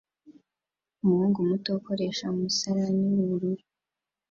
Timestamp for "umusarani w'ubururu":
2.35-3.63